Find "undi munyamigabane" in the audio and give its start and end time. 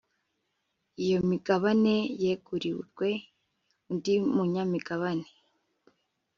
3.91-5.29